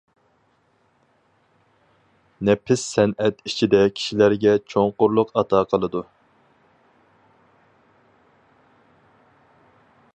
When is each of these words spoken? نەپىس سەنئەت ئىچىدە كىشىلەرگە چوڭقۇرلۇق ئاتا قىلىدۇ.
نەپىس 2.47 2.85
سەنئەت 2.93 3.43
ئىچىدە 3.49 3.81
كىشىلەرگە 3.99 4.55
چوڭقۇرلۇق 4.73 5.35
ئاتا 5.41 5.63
قىلىدۇ. 5.73 6.05